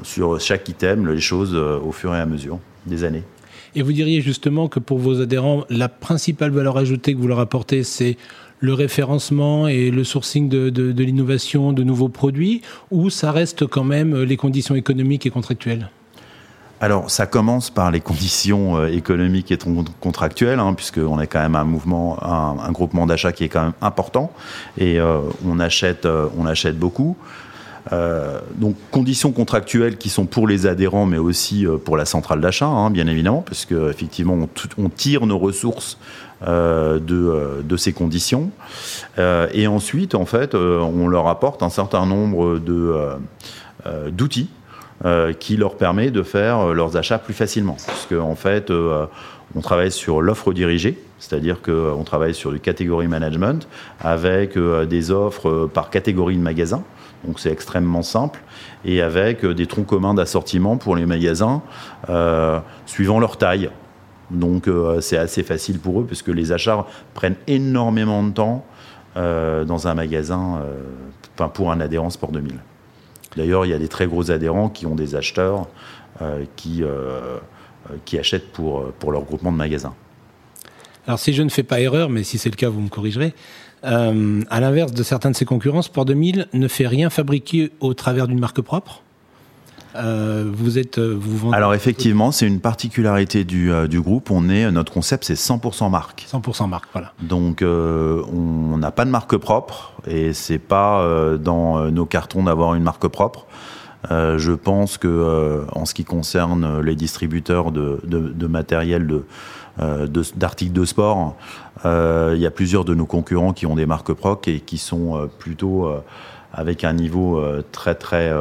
sur 0.02 0.38
chaque 0.38 0.68
item 0.68 1.08
les 1.08 1.20
choses 1.20 1.54
au 1.54 1.92
fur 1.92 2.14
et 2.14 2.20
à 2.20 2.26
mesure 2.26 2.58
des 2.84 3.04
années. 3.04 3.22
Et 3.74 3.80
vous 3.80 3.92
diriez 3.92 4.20
justement 4.20 4.68
que 4.68 4.80
pour 4.80 4.98
vos 4.98 5.22
adhérents, 5.22 5.64
la 5.70 5.88
principale 5.88 6.50
valeur 6.50 6.76
ajoutée 6.76 7.14
que 7.14 7.18
vous 7.18 7.26
leur 7.26 7.40
apportez, 7.40 7.84
c'est 7.84 8.18
le 8.60 8.74
référencement 8.74 9.66
et 9.66 9.90
le 9.90 10.04
sourcing 10.04 10.50
de, 10.50 10.68
de 10.68 11.04
l'innovation, 11.04 11.72
de 11.72 11.82
nouveaux 11.82 12.10
produits, 12.10 12.60
ou 12.90 13.08
ça 13.08 13.32
reste 13.32 13.66
quand 13.66 13.84
même 13.84 14.24
les 14.24 14.36
conditions 14.36 14.74
économiques 14.74 15.24
et 15.24 15.30
contractuelles? 15.30 15.88
Alors, 16.80 17.10
ça 17.10 17.26
commence 17.26 17.70
par 17.70 17.90
les 17.90 18.00
conditions 18.00 18.76
euh, 18.76 18.88
économiques 18.88 19.52
et 19.52 19.58
contractuelles, 20.00 20.58
hein, 20.58 20.74
puisqu'on 20.74 21.20
est 21.20 21.26
quand 21.26 21.40
même 21.40 21.54
un 21.54 21.64
mouvement, 21.64 22.18
un, 22.22 22.72
groupement 22.72 23.06
d'achat 23.06 23.32
qui 23.32 23.44
est 23.44 23.48
quand 23.48 23.62
même 23.62 23.72
important, 23.80 24.32
et 24.76 24.98
euh, 24.98 25.20
on 25.46 25.60
achète, 25.60 26.04
euh, 26.04 26.26
on 26.36 26.46
achète 26.46 26.78
beaucoup. 26.78 27.16
donc 28.56 28.76
conditions 28.90 29.30
contractuelles 29.30 29.98
qui 29.98 30.08
sont 30.08 30.26
pour 30.26 30.48
les 30.48 30.66
adhérents, 30.66 31.06
mais 31.06 31.18
aussi 31.18 31.66
pour 31.84 31.96
la 31.96 32.06
centrale 32.06 32.40
d'achat, 32.40 32.66
hein, 32.66 32.90
bien 32.90 33.06
évidemment, 33.06 33.42
parce 33.42 33.66
que 33.66 33.90
effectivement 33.90 34.36
on, 34.78 34.88
tire 34.88 35.26
nos 35.26 35.38
ressources 35.38 35.98
de, 36.42 37.76
ces 37.76 37.92
conditions. 37.92 38.50
et 39.18 39.66
ensuite, 39.66 40.14
en 40.14 40.24
fait, 40.24 40.54
on 40.54 41.08
leur 41.08 41.28
apporte 41.28 41.62
un 41.62 41.68
certain 41.68 42.06
nombre 42.06 42.58
d'outils 44.10 44.48
qui 45.38 45.56
leur 45.56 45.76
permet 45.76 46.10
de 46.10 46.22
faire 46.22 46.60
euh, 46.60 46.72
leurs 46.72 46.96
achats 46.96 47.18
plus 47.18 47.34
facilement. 47.34 47.76
Parce 47.86 48.06
qu'en 48.06 48.30
en 48.30 48.34
fait, 48.34 48.70
euh, 48.70 49.06
on 49.54 49.60
travaille 49.60 49.90
sur 49.90 50.22
l'offre 50.22 50.52
dirigée, 50.52 50.98
c'est-à-dire 51.18 51.60
qu'on 51.62 52.04
travaille 52.04 52.34
sur 52.34 52.52
du 52.52 52.60
catégorie 52.60 53.08
management 53.08 53.68
avec 54.00 54.58
des 54.58 55.10
offres 55.10 55.68
par 55.72 55.90
catégorie 55.90 56.36
de 56.36 56.42
magasins. 56.42 56.82
Donc 57.24 57.40
c'est 57.40 57.50
extrêmement 57.50 58.02
simple 58.02 58.40
et 58.84 59.00
avec 59.00 59.46
des 59.46 59.66
troncs 59.66 59.86
communs 59.86 60.14
d'assortiment 60.14 60.76
pour 60.76 60.96
les 60.96 61.06
magasins 61.06 61.62
suivant 62.84 63.20
leur 63.20 63.36
taille. 63.36 63.70
Donc 64.30 64.68
c'est 65.00 65.18
assez 65.18 65.42
facile 65.42 65.78
pour 65.78 66.00
eux 66.00 66.04
puisque 66.04 66.28
les 66.28 66.50
achats 66.50 66.84
prennent 67.14 67.36
énormément 67.46 68.22
de 68.24 68.32
temps 68.32 68.66
dans 69.14 69.86
un 69.86 69.94
magasin, 69.94 70.62
pour 71.54 71.70
un 71.70 71.80
adhérent 71.80 72.10
Sport 72.10 72.32
2000. 72.32 72.58
D'ailleurs, 73.36 73.66
il 73.66 73.70
y 73.70 73.74
a 73.74 73.78
des 73.78 73.88
très 73.88 74.06
gros 74.06 74.30
adhérents 74.30 74.68
qui 74.68 74.86
ont 74.86 74.94
des 74.94 75.14
acheteurs 75.14 75.68
euh, 76.22 76.44
qui, 76.56 76.82
euh, 76.82 76.86
euh, 76.88 77.96
qui 78.04 78.18
achètent 78.18 78.52
pour, 78.52 78.92
pour 78.92 79.12
leur 79.12 79.22
groupement 79.22 79.52
de 79.52 79.56
magasins. 79.56 79.94
Alors, 81.06 81.18
si 81.18 81.32
je 81.32 81.42
ne 81.42 81.48
fais 81.48 81.62
pas 81.62 81.80
erreur, 81.80 82.08
mais 82.08 82.22
si 82.22 82.38
c'est 82.38 82.50
le 82.50 82.56
cas, 82.56 82.68
vous 82.68 82.80
me 82.80 82.88
corrigerez. 82.88 83.34
à 83.82 84.60
l'inverse 84.60 84.92
de 84.92 85.02
certains 85.02 85.30
de 85.30 85.36
ses 85.36 85.44
concurrents, 85.44 85.82
Sport 85.82 86.06
2000 86.06 86.48
ne 86.52 86.68
fait 86.68 86.86
rien 86.86 87.10
fabriquer 87.10 87.72
au 87.80 87.92
travers 87.92 88.26
d'une 88.26 88.38
marque 88.40 88.62
propre. 88.62 89.03
Euh, 89.96 90.44
vous 90.46 90.78
êtes, 90.78 90.98
euh, 90.98 91.16
vous 91.16 91.36
vendez 91.36 91.56
Alors 91.56 91.74
effectivement, 91.74 92.32
c'est 92.32 92.46
une 92.46 92.60
particularité 92.60 93.44
du, 93.44 93.72
euh, 93.72 93.86
du, 93.86 94.00
groupe. 94.00 94.30
On 94.30 94.48
est, 94.48 94.70
notre 94.70 94.92
concept, 94.92 95.24
c'est 95.24 95.34
100% 95.34 95.90
marque. 95.90 96.26
100% 96.30 96.68
marque, 96.68 96.88
voilà. 96.92 97.12
Donc 97.22 97.62
on 97.62 98.76
n'a 98.76 98.90
pas 98.90 99.04
de 99.04 99.10
marque 99.10 99.36
propre 99.36 99.92
et 100.06 100.32
c'est 100.32 100.58
pas 100.58 101.04
dans 101.38 101.90
nos 101.90 102.06
cartons 102.06 102.44
d'avoir 102.44 102.74
une 102.74 102.82
marque 102.82 103.06
propre. 103.08 103.46
je 104.10 104.52
pense 104.52 104.98
que 104.98 105.64
en 105.72 105.84
ce 105.84 105.94
qui 105.94 106.04
concerne 106.04 106.80
les 106.80 106.96
distributeurs 106.96 107.70
de, 107.70 108.00
de 108.04 108.46
matériel 108.46 109.06
de 109.06 109.24
d'articles 110.36 110.72
de, 110.72 110.84
sport, 110.84 111.36
il 111.84 112.38
y 112.38 112.46
a 112.46 112.50
plusieurs 112.50 112.84
de 112.84 112.94
nos 112.94 113.06
concurrents 113.06 113.52
qui 113.52 113.66
ont 113.66 113.76
des 113.76 113.86
marques 113.86 114.12
proc 114.12 114.48
et 114.48 114.60
qui 114.60 114.78
sont 114.78 115.28
plutôt 115.38 115.90
avec 116.52 116.84
un 116.84 116.92
niveau 116.92 117.42
très 117.72 117.94
très 117.94 118.32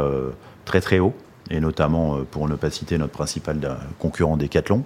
très 0.66 0.82
très 0.82 1.00
haut 1.00 1.14
et 1.54 1.60
notamment 1.60 2.16
euh, 2.16 2.24
pour 2.30 2.50
ne 2.50 2.56
pas 2.56 2.70
citer 2.70 2.98
notre 2.98 3.14
principal 3.14 3.58
concurrent 4.00 4.36
Decathlon. 4.36 4.84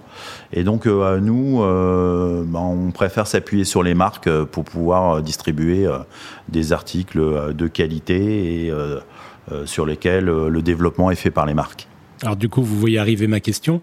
Et 0.52 0.62
donc 0.62 0.86
euh, 0.86 1.18
nous, 1.18 1.62
euh, 1.62 2.44
ben, 2.46 2.60
on 2.60 2.90
préfère 2.90 3.26
s'appuyer 3.26 3.64
sur 3.64 3.82
les 3.82 3.94
marques 3.94 4.30
pour 4.44 4.64
pouvoir 4.64 5.22
distribuer 5.22 5.88
des 6.48 6.72
articles 6.72 7.54
de 7.54 7.66
qualité 7.66 8.66
et 8.66 8.72
sur 9.64 9.86
lesquels 9.86 10.26
le 10.26 10.62
développement 10.62 11.10
est 11.10 11.16
fait 11.16 11.30
par 11.30 11.46
les 11.46 11.54
marques. 11.54 11.88
Alors 12.22 12.36
du 12.36 12.48
coup, 12.48 12.62
vous 12.62 12.78
voyez 12.78 12.98
arriver 12.98 13.26
ma 13.26 13.40
question. 13.40 13.80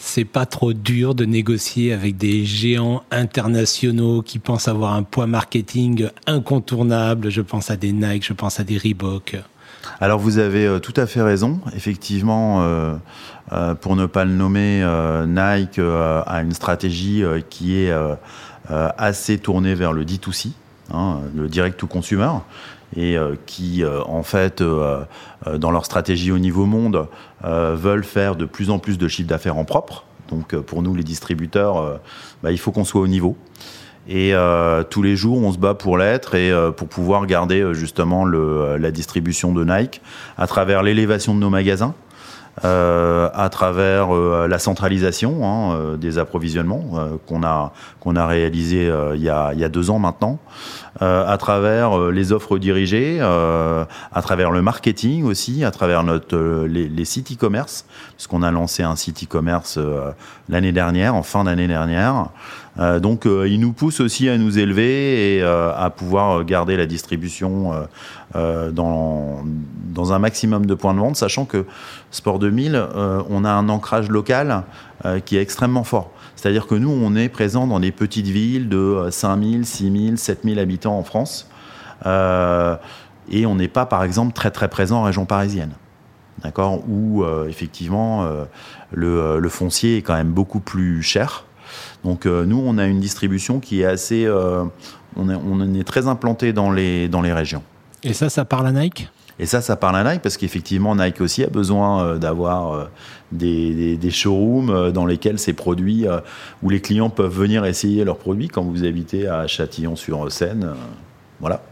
C'est 0.00 0.24
pas 0.24 0.46
trop 0.46 0.72
dur 0.72 1.16
de 1.16 1.24
négocier 1.24 1.92
avec 1.92 2.16
des 2.16 2.44
géants 2.44 3.02
internationaux 3.10 4.22
qui 4.22 4.38
pensent 4.38 4.68
avoir 4.68 4.94
un 4.94 5.02
poids 5.02 5.26
marketing 5.26 6.08
incontournable. 6.26 7.30
Je 7.30 7.40
pense 7.42 7.70
à 7.70 7.76
des 7.76 7.92
Nike, 7.92 8.24
je 8.24 8.32
pense 8.32 8.60
à 8.60 8.64
des 8.64 8.78
Reebok. 8.78 9.36
Alors 10.00 10.20
vous 10.20 10.38
avez 10.38 10.66
euh, 10.66 10.78
tout 10.78 10.94
à 10.96 11.06
fait 11.06 11.22
raison. 11.22 11.60
Effectivement, 11.74 12.62
euh, 12.62 12.94
euh, 13.52 13.74
pour 13.74 13.96
ne 13.96 14.06
pas 14.06 14.24
le 14.24 14.32
nommer, 14.32 14.84
Nike 15.26 15.80
a 15.80 16.40
une 16.42 16.52
stratégie 16.52 17.24
qui 17.50 17.76
est 17.76 17.92
assez 18.68 19.38
tournée 19.38 19.74
vers 19.74 19.92
le 19.92 20.04
D2C, 20.04 20.50
hein, 20.92 21.18
le 21.34 21.48
direct 21.48 21.78
to 21.78 21.86
consumer, 21.86 22.30
et 22.96 23.16
qui, 23.46 23.84
en 23.84 24.22
fait, 24.22 24.62
dans 24.62 25.70
leur 25.70 25.84
stratégie 25.84 26.32
au 26.32 26.38
niveau 26.38 26.64
monde, 26.64 27.06
veulent 27.44 28.04
faire 28.04 28.34
de 28.34 28.44
plus 28.44 28.70
en 28.70 28.78
plus 28.78 28.98
de 28.98 29.08
chiffre 29.08 29.28
d'affaires 29.28 29.56
en 29.56 29.64
propre. 29.64 30.04
Donc 30.30 30.56
pour 30.56 30.82
nous, 30.82 30.94
les 30.94 31.04
distributeurs, 31.04 32.00
bah, 32.42 32.50
il 32.50 32.58
faut 32.58 32.72
qu'on 32.72 32.84
soit 32.84 33.00
au 33.00 33.06
niveau. 33.06 33.36
Et 34.08 34.32
euh, 34.32 34.82
tous 34.84 35.02
les 35.02 35.16
jours, 35.16 35.38
on 35.42 35.52
se 35.52 35.58
bat 35.58 35.74
pour 35.74 35.98
l'être 35.98 36.34
et 36.34 36.50
euh, 36.50 36.70
pour 36.70 36.88
pouvoir 36.88 37.26
garder 37.26 37.60
euh, 37.60 37.74
justement 37.74 38.24
la 38.24 38.90
distribution 38.90 39.52
de 39.52 39.64
Nike 39.64 40.00
à 40.38 40.46
travers 40.46 40.82
l'élévation 40.82 41.34
de 41.34 41.40
nos 41.40 41.50
magasins. 41.50 41.94
Euh, 42.64 43.28
à 43.34 43.48
travers 43.50 44.14
euh, 44.14 44.48
la 44.48 44.58
centralisation 44.58 45.44
hein, 45.44 45.74
euh, 45.74 45.96
des 45.96 46.18
approvisionnements 46.18 46.84
qu'on 47.26 47.42
a 47.44 47.72
qu'on 48.00 48.16
a 48.16 48.26
réalisé 48.26 48.90
il 49.14 49.22
y 49.22 49.28
a 49.28 49.52
il 49.52 49.60
y 49.60 49.64
a 49.64 49.68
deux 49.68 49.90
ans 49.90 49.98
maintenant, 49.98 50.38
à 51.00 51.36
travers 51.38 52.10
les 52.10 52.32
offres 52.32 52.58
dirigées, 52.58 53.20
à 53.20 54.22
travers 54.22 54.50
le 54.50 54.62
marketing 54.62 55.24
aussi, 55.24 55.64
à 55.64 55.70
travers 55.70 56.02
notre 56.02 56.64
les, 56.66 56.88
les 56.88 57.04
sites 57.04 57.32
e-commerce, 57.32 57.84
puisqu'on 58.16 58.42
a 58.42 58.50
lancé 58.50 58.82
un 58.82 58.96
site 58.96 59.24
e-commerce 59.24 59.78
l'année 60.48 60.72
dernière, 60.72 61.14
en 61.14 61.22
fin 61.22 61.44
d'année 61.44 61.68
dernière. 61.68 62.28
Donc, 62.78 63.24
il 63.24 63.58
nous 63.58 63.72
pousse 63.72 64.00
aussi 64.00 64.28
à 64.28 64.38
nous 64.38 64.58
élever 64.58 65.36
et 65.36 65.42
à 65.42 65.92
pouvoir 65.94 66.44
garder 66.44 66.76
la 66.76 66.86
distribution 66.86 67.72
dans, 68.34 69.42
un 70.12 70.18
maximum 70.20 70.66
de 70.66 70.74
points 70.74 70.94
de 70.94 71.00
vente, 71.00 71.16
sachant 71.16 71.44
que 71.44 71.66
Sport 72.10 72.38
2000, 72.38 72.74
euh, 72.74 73.22
on 73.28 73.44
a 73.44 73.50
un 73.50 73.68
ancrage 73.68 74.08
local 74.08 74.62
euh, 75.04 75.20
qui 75.20 75.36
est 75.36 75.42
extrêmement 75.42 75.84
fort. 75.84 76.10
C'est-à-dire 76.36 76.66
que 76.66 76.74
nous, 76.74 76.90
on 76.90 77.14
est 77.16 77.28
présent 77.28 77.66
dans 77.66 77.80
des 77.80 77.92
petites 77.92 78.28
villes 78.28 78.68
de 78.68 79.08
5000, 79.10 79.66
6000, 79.66 80.18
7000 80.18 80.58
habitants 80.58 80.98
en 80.98 81.02
France. 81.02 81.50
Euh, 82.06 82.76
et 83.30 83.44
on 83.44 83.56
n'est 83.56 83.68
pas, 83.68 83.84
par 83.84 84.04
exemple, 84.04 84.32
très 84.32 84.50
très 84.50 84.68
présent 84.68 85.00
en 85.00 85.02
région 85.02 85.26
parisienne. 85.26 85.72
D'accord? 86.42 86.88
Où, 86.88 87.24
effectivement, 87.48 88.24
le, 88.92 89.48
foncier 89.48 89.96
est 89.96 90.02
quand 90.02 90.14
même 90.14 90.30
beaucoup 90.30 90.60
plus 90.60 91.02
cher. 91.02 91.44
Donc, 92.04 92.26
nous, 92.26 92.62
on 92.64 92.78
a 92.78 92.86
une 92.86 93.00
distribution 93.00 93.60
qui 93.60 93.82
est 93.82 93.86
assez. 93.86 94.28
on, 94.28 95.28
est, 95.28 95.34
on 95.34 95.74
est 95.74 95.84
très 95.84 96.06
implanté 96.06 96.52
dans 96.52 96.70
les, 96.70 97.08
dans 97.08 97.22
les 97.22 97.32
régions. 97.32 97.62
Et 98.04 98.12
ça, 98.12 98.28
ça 98.28 98.44
parle 98.44 98.66
à 98.68 98.72
Nike? 98.72 99.08
Et 99.40 99.46
ça, 99.46 99.60
ça 99.60 99.76
parle 99.76 99.96
à 99.96 100.04
Nike 100.04 100.22
parce 100.22 100.36
qu'effectivement, 100.36 100.96
Nike 100.96 101.20
aussi 101.20 101.44
a 101.44 101.48
besoin 101.48 102.02
euh, 102.02 102.18
d'avoir 102.18 102.72
euh, 102.72 102.84
des, 103.30 103.96
des, 103.96 104.10
showrooms 104.10 104.70
euh, 104.70 104.90
dans 104.90 105.06
lesquels 105.06 105.38
ces 105.38 105.52
produits, 105.52 106.06
où 106.62 106.70
les 106.70 106.80
clients 106.80 107.10
peuvent 107.10 107.32
venir 107.32 107.64
essayer 107.64 108.04
leurs 108.04 108.18
produits 108.18 108.48
quand 108.48 108.62
vous 108.62 108.84
habitez 108.84 109.28
à 109.28 109.46
Châtillon-sur-Seine. 109.46 110.74
Voilà, 111.40 111.62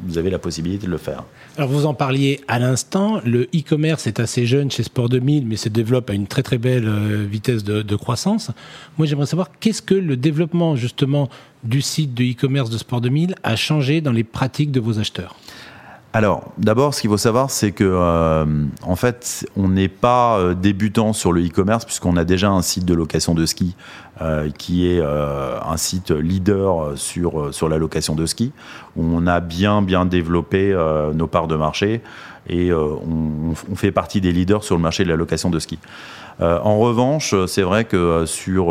vous 0.00 0.18
avez 0.18 0.30
la 0.30 0.38
possibilité 0.38 0.86
de 0.86 0.90
le 0.90 0.98
faire. 0.98 1.24
Alors 1.56 1.70
vous 1.70 1.86
en 1.86 1.94
parliez 1.94 2.40
à 2.48 2.58
l'instant, 2.58 3.20
le 3.24 3.44
e-commerce 3.54 4.06
est 4.06 4.20
assez 4.20 4.46
jeune 4.46 4.70
chez 4.70 4.82
Sport 4.82 5.08
2000, 5.08 5.46
mais 5.46 5.56
se 5.56 5.68
développe 5.68 6.10
à 6.10 6.12
une 6.12 6.26
très 6.26 6.42
très 6.42 6.58
belle 6.58 6.88
vitesse 7.24 7.64
de, 7.64 7.82
de 7.82 7.96
croissance. 7.96 8.50
Moi 8.98 9.06
j'aimerais 9.06 9.26
savoir 9.26 9.50
qu'est-ce 9.60 9.82
que 9.82 9.94
le 9.94 10.16
développement 10.16 10.76
justement 10.76 11.28
du 11.64 11.80
site 11.82 12.14
de 12.14 12.24
e-commerce 12.24 12.70
de 12.70 12.78
Sport 12.78 13.00
2000 13.00 13.34
a 13.42 13.56
changé 13.56 14.00
dans 14.00 14.12
les 14.12 14.24
pratiques 14.24 14.70
de 14.70 14.80
vos 14.80 14.98
acheteurs? 14.98 15.34
Alors, 16.16 16.44
d'abord, 16.56 16.94
ce 16.94 17.02
qu'il 17.02 17.10
faut 17.10 17.18
savoir, 17.18 17.50
c'est 17.50 17.72
que, 17.72 17.84
euh, 17.84 18.46
en 18.80 18.96
fait, 18.96 19.46
on 19.54 19.68
n'est 19.68 19.86
pas 19.86 20.38
euh, 20.38 20.54
débutant 20.54 21.12
sur 21.12 21.30
le 21.30 21.46
e-commerce 21.46 21.84
puisqu'on 21.84 22.16
a 22.16 22.24
déjà 22.24 22.48
un 22.48 22.62
site 22.62 22.86
de 22.86 22.94
location 22.94 23.34
de 23.34 23.44
ski 23.44 23.76
euh, 24.22 24.48
qui 24.48 24.88
est 24.88 25.02
un 25.02 25.76
site 25.76 26.12
leader 26.12 26.96
sur 26.96 27.52
sur 27.52 27.68
la 27.68 27.76
location 27.76 28.14
de 28.14 28.24
ski. 28.24 28.52
Où 28.96 29.04
on 29.04 29.26
a 29.26 29.40
bien 29.40 29.82
bien 29.82 30.06
développé 30.06 30.74
nos 31.12 31.26
parts 31.26 31.48
de 31.48 31.56
marché 31.56 32.00
et 32.48 32.72
on, 32.72 33.52
on, 33.70 33.76
fait 33.76 33.92
partie 33.92 34.22
des 34.22 34.32
leaders 34.32 34.64
sur 34.64 34.74
le 34.74 34.80
marché 34.80 35.04
de 35.04 35.10
la 35.10 35.16
location 35.16 35.50
de 35.50 35.58
ski. 35.58 35.78
en 36.40 36.78
revanche, 36.78 37.34
c'est 37.46 37.60
vrai 37.60 37.84
que 37.84 38.24
sur 38.24 38.68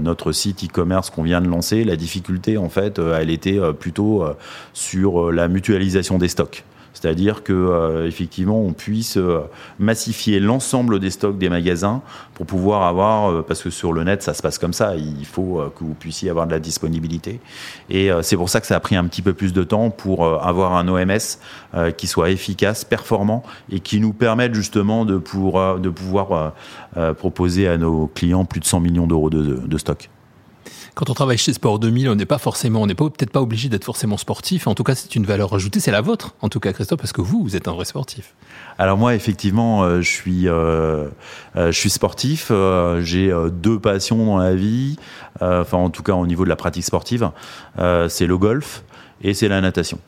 notre 0.00 0.32
site 0.32 0.64
e-commerce 0.64 1.10
qu'on 1.10 1.22
vient 1.22 1.40
de 1.40 1.48
lancer, 1.48 1.84
la 1.84 1.94
difficulté, 1.94 2.58
en 2.58 2.70
fait, 2.70 2.98
elle 2.98 3.30
était 3.30 3.60
plutôt 3.78 4.24
sur 4.72 5.30
la 5.30 5.46
mutualisation 5.46 6.18
des 6.18 6.28
stocks. 6.28 6.64
C'est-à-dire 6.94 7.42
que 7.42 7.52
euh, 7.52 8.06
effectivement, 8.06 8.60
on 8.60 8.72
puisse 8.72 9.16
euh, 9.16 9.40
massifier 9.78 10.40
l'ensemble 10.40 11.00
des 11.00 11.10
stocks 11.10 11.38
des 11.38 11.48
magasins 11.48 12.02
pour 12.34 12.46
pouvoir 12.46 12.82
avoir, 12.82 13.30
euh, 13.30 13.42
parce 13.46 13.62
que 13.62 13.70
sur 13.70 13.92
le 13.92 14.04
net, 14.04 14.22
ça 14.22 14.34
se 14.34 14.42
passe 14.42 14.58
comme 14.58 14.72
ça. 14.72 14.94
Il 14.96 15.26
faut 15.26 15.62
que 15.76 15.84
vous 15.84 15.94
puissiez 15.94 16.30
avoir 16.30 16.46
de 16.46 16.52
la 16.52 16.60
disponibilité. 16.60 17.40
Et 17.90 18.10
c'est 18.22 18.36
pour 18.36 18.48
ça 18.48 18.60
que 18.60 18.66
ça 18.66 18.76
a 18.76 18.80
pris 18.80 18.96
un 18.96 19.04
petit 19.06 19.22
peu 19.22 19.32
plus 19.32 19.52
de 19.52 19.62
temps 19.62 19.90
pour 19.90 20.26
avoir 20.26 20.74
un 20.74 20.88
OMS 20.88 21.92
qui 21.96 22.06
soit 22.06 22.30
efficace, 22.30 22.84
performant 22.84 23.42
et 23.70 23.80
qui 23.80 24.00
nous 24.00 24.12
permette 24.12 24.54
justement 24.54 25.04
de, 25.04 25.14
de 25.14 25.88
pouvoir 25.90 26.52
proposer 27.18 27.68
à 27.68 27.76
nos 27.76 28.06
clients 28.06 28.44
plus 28.44 28.60
de 28.60 28.64
100 28.64 28.80
millions 28.80 29.06
d'euros 29.06 29.30
de, 29.30 29.42
de 29.42 29.78
stock 29.78 30.08
quand 30.94 31.08
on 31.10 31.14
travaille 31.14 31.38
chez 31.38 31.52
Sport 31.52 31.78
2000, 31.78 32.08
on 32.10 32.14
n'est 32.14 32.26
pas 32.26 32.38
forcément, 32.38 32.82
on 32.82 32.86
n'est 32.86 32.94
peut-être 32.94 33.30
pas 33.30 33.40
obligé 33.40 33.68
d'être 33.68 33.84
forcément 33.84 34.16
sportif. 34.16 34.66
En 34.66 34.74
tout 34.74 34.84
cas, 34.84 34.94
c'est 34.94 35.14
une 35.14 35.24
valeur 35.24 35.54
ajoutée, 35.54 35.80
c'est 35.80 35.90
la 35.90 36.00
vôtre, 36.00 36.34
en 36.42 36.48
tout 36.48 36.60
cas, 36.60 36.72
Christophe, 36.72 36.98
parce 36.98 37.12
que 37.12 37.22
vous, 37.22 37.42
vous 37.42 37.56
êtes 37.56 37.68
un 37.68 37.72
vrai 37.72 37.84
sportif. 37.84 38.34
Alors 38.78 38.98
moi, 38.98 39.14
effectivement, 39.14 39.82
euh, 39.84 40.00
je 40.02 40.10
suis, 40.10 40.48
euh, 40.48 41.08
euh, 41.56 41.72
je 41.72 41.78
suis 41.78 41.90
sportif. 41.90 42.52
J'ai 43.00 43.32
deux 43.52 43.78
passions 43.78 44.24
dans 44.24 44.38
la 44.38 44.54
vie. 44.54 44.96
Enfin, 45.40 45.78
en 45.78 45.90
tout 45.90 46.02
cas, 46.02 46.12
au 46.12 46.26
niveau 46.26 46.44
de 46.44 46.48
la 46.48 46.56
pratique 46.56 46.84
sportive, 46.84 47.30
c'est 48.08 48.26
le 48.26 48.38
golf 48.38 48.84
et 49.22 49.34
c'est 49.34 49.48
la 49.48 49.60
natation. 49.60 49.98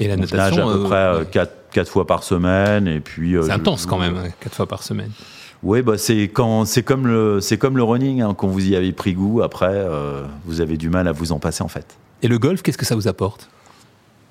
Et 0.00 0.06
la 0.06 0.16
natation, 0.16 0.68
nage 0.68 0.76
à 0.76 0.78
peu 0.78 0.84
près 0.84 1.50
quatre, 1.72 1.90
fois 1.90 2.06
par 2.06 2.22
semaine. 2.22 2.86
Et 2.86 3.00
puis, 3.00 3.36
c'est 3.42 3.50
intense 3.50 3.86
quand 3.86 3.98
même, 3.98 4.32
quatre 4.40 4.54
fois 4.54 4.66
par 4.66 4.82
semaine. 4.82 5.10
Oui, 5.62 5.82
bah 5.82 5.98
c'est 5.98 6.28
quand 6.28 6.64
c'est 6.64 6.82
comme 6.82 7.06
le 7.06 7.40
c'est 7.40 7.58
comme 7.58 7.76
le 7.76 7.82
running 7.82 8.22
hein, 8.22 8.34
quand 8.36 8.46
vous 8.46 8.68
y 8.68 8.76
avez 8.76 8.92
pris 8.92 9.14
goût. 9.14 9.42
Après, 9.42 9.72
euh, 9.72 10.24
vous 10.44 10.60
avez 10.60 10.76
du 10.76 10.88
mal 10.88 11.08
à 11.08 11.12
vous 11.12 11.32
en 11.32 11.38
passer 11.38 11.62
en 11.64 11.68
fait. 11.68 11.98
Et 12.22 12.28
le 12.28 12.38
golf, 12.38 12.62
qu'est-ce 12.62 12.78
que 12.78 12.84
ça 12.84 12.94
vous 12.94 13.08
apporte? 13.08 13.50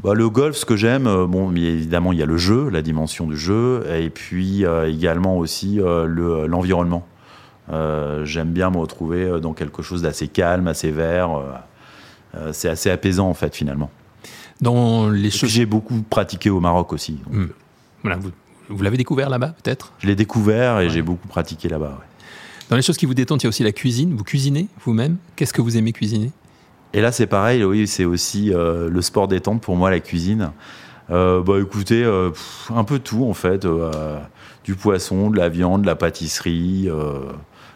Bah, 0.04 0.14
le 0.14 0.30
golf, 0.30 0.56
ce 0.56 0.66
que 0.66 0.76
j'aime, 0.76 1.08
euh, 1.08 1.26
bon, 1.26 1.52
évidemment, 1.56 2.14
il 2.14 2.20
y 2.20 2.24
a 2.24 2.26
le 2.28 2.38
jeu, 2.38 2.70
la 2.70 2.82
dimension 2.82 3.26
du 3.26 3.36
jeu, 3.36 3.84
et 3.90 4.10
puis 4.10 4.64
euh, 4.64 4.90
également 4.90 5.38
aussi 5.38 5.80
l'environnement. 5.80 7.06
j'aime 8.24 8.52
bien 8.52 8.70
me 8.70 8.78
retrouver 8.78 9.42
dans 9.42 9.54
quelque 9.54 9.82
chose 9.82 10.04
d'assez 10.04 10.30
calme, 10.30 10.68
assez 10.68 10.92
vert. 10.92 11.30
c'est 12.54 12.70
assez 12.70 12.90
apaisant 12.90 13.28
en 13.28 13.34
fait 13.34 13.54
finalement. 13.54 13.90
Dans 14.62 15.10
les 15.10 15.30
choses, 15.30 15.50
j'ai 15.50 15.66
beaucoup 15.66 16.02
pratiqué 16.10 16.50
au 16.50 16.60
Maroc 16.60 16.94
aussi. 16.94 17.20
Hmm. 17.30 17.48
Voilà, 18.02 18.18
vous 18.18 18.32
vous 18.70 18.84
l'avez 18.84 18.98
découvert 18.98 19.30
là-bas, 19.30 19.56
peut-être? 19.64 19.94
Je 20.00 20.08
l'ai 20.08 20.16
découvert 20.16 20.80
et 20.80 20.90
j'ai 20.90 21.02
beaucoup 21.02 21.28
pratiqué 21.28 21.70
là-bas. 21.70 22.00
Dans 22.70 22.76
les 22.76 22.82
choses 22.82 22.98
qui 22.98 23.06
vous 23.06 23.14
détendent, 23.14 23.42
il 23.42 23.46
y 23.46 23.48
a 23.48 23.50
aussi 23.50 23.64
la 23.64 23.72
cuisine. 23.72 24.14
Vous 24.16 24.24
cuisinez 24.24 24.68
vous-même? 24.84 25.18
Qu'est-ce 25.36 25.54
que 25.54 25.62
vous 25.62 25.78
aimez 25.78 25.94
cuisiner? 25.94 26.32
Et 26.94 27.02
là, 27.02 27.12
c'est 27.12 27.28
pareil, 27.28 27.64
oui, 27.64 27.88
c'est 27.88 28.06
aussi 28.06 28.54
euh, 28.54 28.90
le 28.90 29.02
sport 29.02 29.28
détente 29.28 29.62
pour 29.62 29.76
moi, 29.76 29.90
la 29.90 30.00
cuisine. 30.00 30.52
Euh, 31.10 31.42
bah 31.42 31.60
écoutez, 31.62 32.04
euh, 32.04 32.32
un 32.76 32.84
peu 32.84 33.00
tout 33.00 33.26
en 33.26 33.34
fait. 33.34 33.66
du 34.66 34.76
poisson, 34.76 35.30
de 35.30 35.38
la 35.38 35.48
viande, 35.48 35.84
de 35.84 35.88
la 35.88 35.96
pâtisserie, 35.96 36.90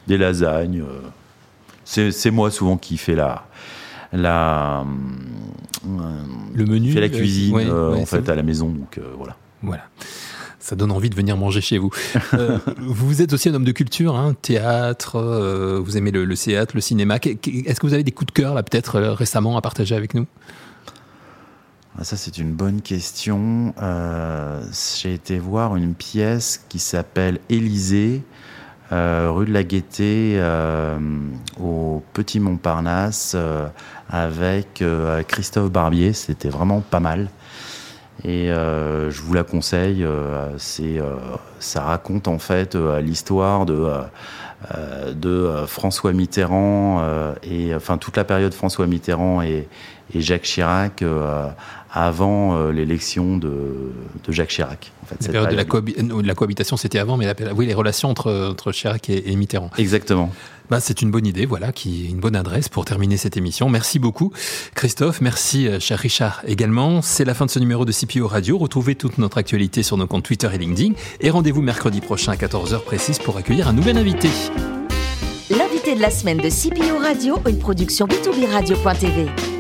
des 0.07 0.17
lasagnes. 0.17 0.83
c'est 1.86 2.31
moi 2.31 2.51
souvent 2.51 2.75
qui 2.75 2.98
fais 2.98 3.15
la, 3.15 3.45
la 4.12 4.83
le 6.53 6.65
menu, 6.65 6.91
fait 6.91 7.00
la 7.00 7.10
cuisine 7.10 7.71
en 7.71 8.05
fait 8.05 8.27
à 8.27 8.36
la 8.36 8.43
maison. 8.43 8.69
Donc 8.69 9.00
voilà. 9.17 9.38
Voilà. 9.63 9.83
Ça 10.61 10.75
donne 10.75 10.91
envie 10.91 11.09
de 11.09 11.15
venir 11.15 11.37
manger 11.37 11.61
chez 11.61 11.77
vous. 11.77 11.89
Euh, 12.33 12.59
vous 12.77 13.21
êtes 13.21 13.33
aussi 13.33 13.49
un 13.49 13.55
homme 13.55 13.65
de 13.65 13.71
culture, 13.71 14.15
hein, 14.15 14.35
théâtre, 14.41 15.17
euh, 15.17 15.81
vous 15.83 15.97
aimez 15.97 16.11
le, 16.11 16.37
théâtre, 16.37 16.73
le 16.75 16.81
cinéma. 16.81 17.15
Est-ce 17.15 17.79
que 17.79 17.85
vous 17.85 17.93
avez 17.93 18.03
des 18.03 18.11
coups 18.11 18.27
de 18.27 18.31
cœur 18.31 18.53
là 18.53 18.63
peut-être 18.63 18.99
récemment 18.99 19.57
à 19.57 19.61
partager 19.61 19.95
avec 19.95 20.13
nous? 20.13 20.25
Ah, 21.97 22.03
ça, 22.03 22.15
c'est 22.15 22.37
une 22.37 22.53
bonne 22.53 22.81
question. 22.81 23.73
J'ai 25.01 25.13
été 25.13 25.39
voir 25.39 25.75
une 25.75 25.93
pièce 25.93 26.63
qui 26.69 26.79
s'appelle 26.79 27.39
Élysée, 27.49 28.21
rue 28.91 29.45
de 29.45 29.53
la 29.53 29.63
Gaîté, 29.63 30.41
au 31.59 32.01
Petit 32.13 32.39
Montparnasse, 32.39 33.35
avec 34.09 34.83
Christophe 35.27 35.71
Barbier. 35.71 36.13
C'était 36.13 36.49
vraiment 36.49 36.81
pas 36.81 37.01
mal. 37.01 37.29
Et 38.23 38.51
euh, 38.51 39.09
je 39.09 39.21
vous 39.21 39.33
la 39.33 39.43
conseille. 39.43 40.03
Euh, 40.03 40.49
c'est, 40.57 40.99
euh, 40.99 41.15
ça 41.59 41.81
raconte 41.81 42.27
en 42.27 42.39
fait 42.39 42.75
l'histoire 42.75 43.65
de 43.65 43.87
de 45.15 45.63
François 45.65 46.13
Mitterrand 46.13 47.03
et 47.41 47.73
enfin 47.73 47.97
toute 47.97 48.15
la 48.15 48.23
période 48.23 48.53
François 48.53 48.85
Mitterrand 48.85 49.41
et, 49.41 49.67
et 50.13 50.21
Jacques 50.21 50.43
Chirac 50.43 51.03
avant 51.93 52.69
l'élection 52.71 53.37
de, 53.37 53.91
de, 54.25 54.31
Jacques 54.31 54.49
Chirac. 54.49 54.91
En 55.03 55.05
fait, 55.07 55.27
la 55.27 55.31
période 55.31 55.49
de 55.51 56.27
la, 56.27 56.35
cohabitation, 56.35 56.77
c'était 56.77 56.99
avant, 56.99 57.17
mais 57.17 57.33
oui, 57.55 57.65
les 57.65 57.73
relations 57.73 58.09
entre, 58.09 58.49
entre 58.51 58.71
Chirac 58.71 59.09
et 59.09 59.35
Mitterrand. 59.35 59.71
Exactement. 59.77 60.31
Bah, 60.71 60.79
c'est 60.79 61.01
une 61.01 61.11
bonne 61.11 61.27
idée, 61.27 61.45
voilà, 61.45 61.73
qui 61.73 62.05
est 62.05 62.09
une 62.09 62.21
bonne 62.21 62.35
adresse 62.37 62.69
pour 62.69 62.85
terminer 62.85 63.17
cette 63.17 63.35
émission. 63.35 63.67
Merci 63.67 63.99
beaucoup, 63.99 64.31
Christophe. 64.73 65.19
Merci, 65.19 65.67
euh, 65.67 65.81
cher 65.81 65.99
Richard, 65.99 66.41
également. 66.47 67.01
C'est 67.01 67.25
la 67.25 67.33
fin 67.33 67.45
de 67.45 67.51
ce 67.51 67.59
numéro 67.59 67.83
de 67.83 67.91
CPO 67.91 68.25
Radio. 68.25 68.57
Retrouvez 68.57 68.95
toute 68.95 69.17
notre 69.17 69.37
actualité 69.37 69.83
sur 69.83 69.97
nos 69.97 70.07
comptes 70.07 70.23
Twitter 70.23 70.47
et 70.53 70.57
LinkedIn. 70.57 70.93
Et 71.19 71.29
rendez-vous 71.29 71.61
mercredi 71.61 71.99
prochain 71.99 72.31
à 72.31 72.35
14h 72.35 72.85
précise 72.85 73.19
pour 73.19 73.35
accueillir 73.35 73.67
un 73.67 73.73
nouvel 73.73 73.97
invité. 73.97 74.29
L'invité 75.49 75.93
de 75.93 75.99
la 75.99 76.09
semaine 76.09 76.37
de 76.37 76.49
CPO 76.49 76.99
Radio, 76.99 77.37
une 77.49 77.59
production 77.59 78.07
b2b 78.07 78.49
radio.tv. 78.49 79.50